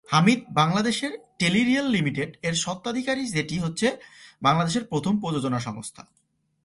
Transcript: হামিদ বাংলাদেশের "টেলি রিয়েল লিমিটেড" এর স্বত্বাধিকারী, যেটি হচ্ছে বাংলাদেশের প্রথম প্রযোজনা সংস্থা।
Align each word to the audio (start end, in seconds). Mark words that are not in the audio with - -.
হামিদ 0.09 0.39
বাংলাদেশের 0.49 1.11
"টেলি 1.39 1.61
রিয়েল 1.63 1.87
লিমিটেড" 1.87 2.29
এর 2.43 2.55
স্বত্বাধিকারী, 2.55 3.23
যেটি 3.27 3.55
হচ্ছে 3.59 3.87
বাংলাদেশের 4.41 4.83
প্রথম 4.85 5.13
প্রযোজনা 5.19 5.59
সংস্থা। 5.59 6.03